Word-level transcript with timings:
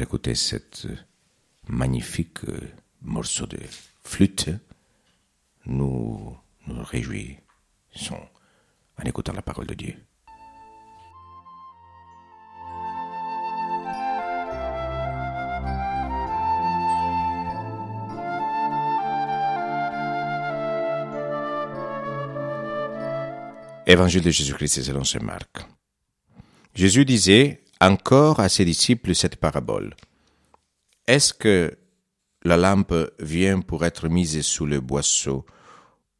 Avoir 0.00 0.08
écouté 0.14 0.34
cet 0.34 0.86
magnifique 1.68 2.38
morceau 3.02 3.44
de 3.44 3.58
flûte, 4.02 4.48
nous 5.66 6.34
nous 6.66 6.82
réjouissons 6.82 8.22
en 8.96 9.04
écoutant 9.04 9.34
la 9.34 9.42
parole 9.42 9.66
de 9.66 9.74
Dieu. 9.74 9.94
Évangile 23.86 24.22
de 24.22 24.30
Jésus-Christ 24.30 24.82
selon 24.82 25.04
Saint 25.04 25.20
Marc. 25.20 25.58
Jésus 26.74 27.04
disait 27.04 27.59
encore 27.80 28.40
à 28.40 28.48
ses 28.48 28.64
disciples 28.64 29.14
cette 29.14 29.36
parabole. 29.36 29.94
Est-ce 31.06 31.32
que 31.32 31.78
la 32.42 32.56
lampe 32.56 32.94
vient 33.18 33.60
pour 33.60 33.84
être 33.84 34.08
mise 34.08 34.42
sous 34.42 34.66
le 34.66 34.80
boisseau 34.80 35.46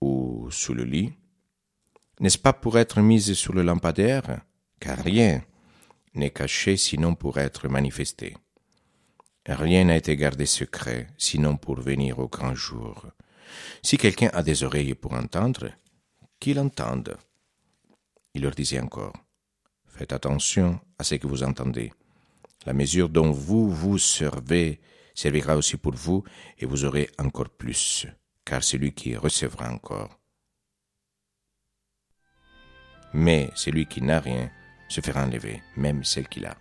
ou 0.00 0.48
sous 0.50 0.74
le 0.74 0.84
lit? 0.84 1.12
N'est-ce 2.20 2.38
pas 2.38 2.52
pour 2.52 2.78
être 2.78 3.00
mise 3.00 3.32
sous 3.34 3.52
le 3.52 3.62
lampadaire? 3.62 4.40
Car 4.80 4.98
rien 4.98 5.42
n'est 6.14 6.30
caché 6.30 6.76
sinon 6.76 7.14
pour 7.14 7.38
être 7.38 7.68
manifesté. 7.68 8.36
Rien 9.46 9.84
n'a 9.84 9.96
été 9.96 10.16
gardé 10.16 10.44
secret 10.46 11.08
sinon 11.16 11.56
pour 11.56 11.80
venir 11.80 12.18
au 12.18 12.28
grand 12.28 12.54
jour. 12.54 13.06
Si 13.82 13.96
quelqu'un 13.96 14.30
a 14.32 14.42
des 14.42 14.64
oreilles 14.64 14.94
pour 14.94 15.12
entendre, 15.12 15.70
qu'il 16.40 16.58
entende. 16.58 17.16
Il 18.34 18.42
leur 18.42 18.52
disait 18.52 18.80
encore, 18.80 19.14
Faites 19.96 20.12
attention 20.12 20.78
à 20.98 21.04
ce 21.04 21.14
que 21.14 21.26
vous 21.26 21.42
entendez. 21.42 21.90
La 22.66 22.74
mesure 22.74 23.08
dont 23.08 23.30
vous 23.30 23.70
vous 23.70 23.96
servez 23.96 24.78
servira 25.14 25.56
aussi 25.56 25.78
pour 25.78 25.94
vous, 25.94 26.22
et 26.58 26.66
vous 26.66 26.84
aurez 26.84 27.08
encore 27.18 27.48
plus, 27.48 28.06
car 28.44 28.62
celui 28.62 28.92
qui 28.92 29.16
recevra 29.16 29.72
encore. 29.72 30.20
Mais 33.14 33.50
celui 33.54 33.86
qui 33.86 34.02
n'a 34.02 34.20
rien 34.20 34.50
se 34.90 35.00
fera 35.00 35.24
enlever, 35.24 35.62
même 35.76 36.04
celle 36.04 36.28
qu'il 36.28 36.44
a. 36.44 36.56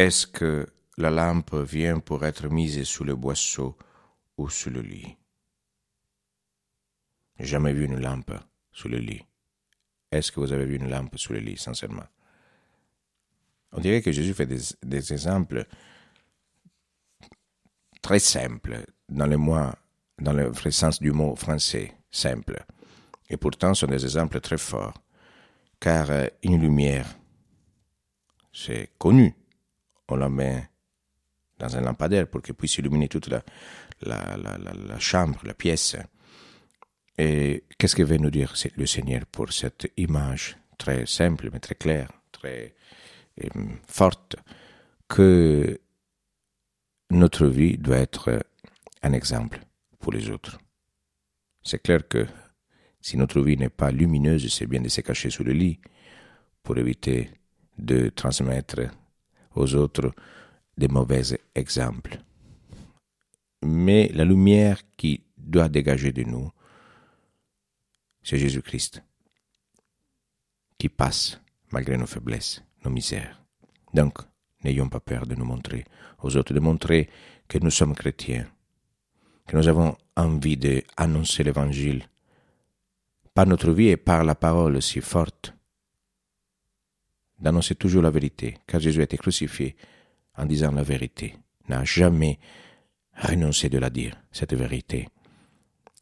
Est-ce 0.00 0.26
que 0.26 0.66
la 0.96 1.10
lampe 1.10 1.54
vient 1.54 2.00
pour 2.00 2.24
être 2.24 2.48
mise 2.48 2.82
sous 2.84 3.04
le 3.04 3.14
boisseau 3.14 3.76
ou 4.38 4.48
sous 4.48 4.70
le 4.70 4.80
lit? 4.80 5.18
Jamais 7.38 7.74
vu 7.74 7.84
une 7.84 8.00
lampe 8.00 8.32
sous 8.72 8.88
le 8.88 8.96
lit. 8.96 9.22
Est-ce 10.10 10.32
que 10.32 10.40
vous 10.40 10.54
avez 10.54 10.64
vu 10.64 10.76
une 10.76 10.88
lampe 10.88 11.18
sous 11.18 11.34
le 11.34 11.40
lit, 11.40 11.58
sincèrement? 11.58 12.06
On 13.72 13.80
dirait 13.80 14.00
que 14.00 14.10
Jésus 14.10 14.32
fait 14.32 14.46
des, 14.46 15.12
exemples 15.12 15.66
très 18.00 18.20
simples 18.20 18.86
dans 19.10 19.26
le, 19.26 19.36
dans 20.18 20.32
le 20.32 20.70
sens 20.70 20.98
du 20.98 21.12
mot 21.12 21.36
français, 21.36 21.94
simple. 22.10 22.64
Et 23.28 23.36
pourtant, 23.36 23.74
ce 23.74 23.80
sont 23.80 23.92
des 23.92 24.02
exemples 24.02 24.40
très 24.40 24.56
forts, 24.56 24.94
car 25.78 26.10
euh, 26.10 26.26
une 26.42 26.58
lumière, 26.58 27.06
c'est 28.50 28.92
connu, 28.96 29.34
on 30.10 30.16
la 30.16 30.28
met 30.28 30.68
dans 31.58 31.76
un 31.76 31.82
lampadaire 31.82 32.26
pour 32.28 32.42
qu'elle 32.42 32.54
puisse 32.54 32.78
illuminer 32.78 33.08
toute 33.08 33.28
la, 33.28 34.98
chambre, 34.98 35.40
la 35.44 35.54
pièce. 35.54 35.96
Et 37.18 37.64
qu'est-ce 37.78 37.96
que 37.96 38.02
veut 38.02 38.16
nous 38.16 38.30
dire 38.30 38.54
le 38.76 38.86
Seigneur 38.86 39.26
pour 39.26 39.52
cette 39.52 39.92
image 39.96 40.56
très 40.78 41.04
simple, 41.06 41.50
mais 41.52 41.60
très 41.60 41.74
claire, 41.74 42.10
très 42.32 42.74
euh, 43.44 43.48
forte, 43.86 44.36
que 45.06 45.80
notre 47.10 47.46
vie 47.46 47.76
doit 47.76 47.98
être 47.98 48.42
un 49.02 49.12
exemple 49.12 49.60
pour 49.98 50.12
les 50.12 50.30
autres? 50.30 50.58
C'est 51.62 51.82
clair 51.82 52.08
que 52.08 52.26
si 53.02 53.18
notre 53.18 53.40
vie 53.42 53.56
n'est 53.56 53.68
pas 53.68 53.90
lumineuse, 53.90 54.50
c'est 54.52 54.66
bien 54.66 54.80
de 54.80 54.88
se 54.88 55.02
cacher 55.02 55.28
sous 55.30 55.44
le 55.44 55.52
lit 55.52 55.78
pour 56.62 56.78
éviter 56.78 57.30
de 57.78 58.08
transmettre 58.08 58.80
aux 59.60 59.74
autres 59.74 60.12
des 60.76 60.88
mauvais 60.88 61.22
exemples. 61.54 62.18
Mais 63.62 64.10
la 64.14 64.24
lumière 64.24 64.80
qui 64.96 65.22
doit 65.36 65.68
dégager 65.68 66.12
de 66.12 66.22
nous, 66.22 66.50
c'est 68.22 68.38
Jésus-Christ, 68.38 69.02
qui 70.78 70.88
passe 70.88 71.40
malgré 71.70 71.96
nos 71.96 72.06
faiblesses, 72.06 72.62
nos 72.84 72.90
misères. 72.90 73.42
Donc, 73.92 74.18
n'ayons 74.64 74.88
pas 74.88 75.00
peur 75.00 75.26
de 75.26 75.34
nous 75.34 75.44
montrer 75.44 75.84
aux 76.22 76.36
autres, 76.36 76.54
de 76.54 76.60
montrer 76.60 77.08
que 77.48 77.58
nous 77.58 77.70
sommes 77.70 77.94
chrétiens, 77.94 78.46
que 79.46 79.56
nous 79.56 79.68
avons 79.68 79.96
envie 80.16 80.56
d'annoncer 80.56 81.42
l'Évangile 81.42 82.04
par 83.34 83.46
notre 83.46 83.72
vie 83.72 83.88
et 83.88 83.96
par 83.96 84.24
la 84.24 84.34
parole 84.34 84.80
si 84.80 85.00
forte 85.00 85.54
d'annoncer 87.40 87.74
toujours 87.74 88.02
la 88.02 88.10
vérité, 88.10 88.56
car 88.66 88.80
Jésus 88.80 89.00
a 89.00 89.04
été 89.04 89.16
crucifié 89.16 89.76
en 90.36 90.46
disant 90.46 90.72
la 90.72 90.82
vérité, 90.82 91.34
n'a 91.68 91.84
jamais 91.84 92.38
renoncé 93.14 93.68
de 93.68 93.78
la 93.78 93.90
dire, 93.90 94.16
cette 94.32 94.54
vérité. 94.54 95.08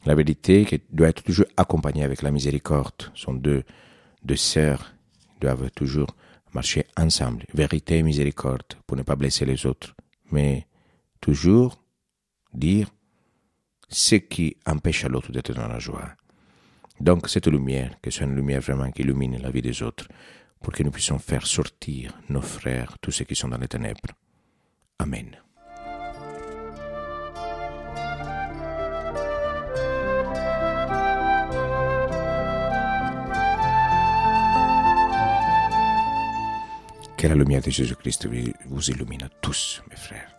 La 0.04 0.14
vérité 0.14 0.64
qui 0.64 0.80
doit 0.90 1.08
être 1.08 1.22
toujours 1.22 1.46
accompagnée 1.56 2.04
avec 2.04 2.22
la 2.22 2.30
miséricorde. 2.30 3.10
Sont 3.14 3.34
deux, 3.34 3.64
sœurs 4.36 4.94
doivent 5.40 5.70
toujours 5.72 6.08
marcher 6.52 6.86
ensemble. 6.96 7.44
Vérité 7.52 7.98
et 7.98 8.02
miséricorde 8.02 8.74
pour 8.86 8.96
ne 8.96 9.02
pas 9.02 9.16
blesser 9.16 9.44
les 9.44 9.66
autres. 9.66 9.94
Mais 10.30 10.66
toujours 11.20 11.82
dire 12.54 12.88
ce 13.88 14.16
qui 14.16 14.56
empêche 14.66 15.04
l'autre 15.04 15.32
d'être 15.32 15.52
dans 15.52 15.68
la 15.68 15.78
joie. 15.78 16.10
Donc 17.00 17.28
cette 17.28 17.46
lumière, 17.46 18.00
que 18.00 18.10
soit 18.10 18.26
une 18.26 18.36
lumière 18.36 18.60
vraiment 18.60 18.90
qui 18.90 19.02
illumine 19.02 19.38
la 19.40 19.50
vie 19.50 19.62
des 19.62 19.82
autres, 19.82 20.08
pour 20.60 20.72
que 20.72 20.82
nous 20.82 20.90
puissions 20.90 21.18
faire 21.18 21.46
sortir 21.46 22.12
nos 22.28 22.42
frères, 22.42 22.96
tous 23.00 23.10
ceux 23.10 23.24
qui 23.24 23.34
sont 23.34 23.48
dans 23.48 23.58
les 23.58 23.68
ténèbres. 23.68 24.14
Amen. 24.98 25.36
Que 37.16 37.26
la 37.26 37.34
lumière 37.34 37.62
de 37.62 37.70
Jésus-Christ 37.70 38.28
vous 38.66 38.90
illumine 38.90 39.28
tous, 39.42 39.82
mes 39.90 39.96
frères. 39.96 40.37